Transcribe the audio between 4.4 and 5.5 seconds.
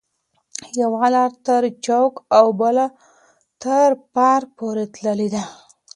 پورې تللې ده.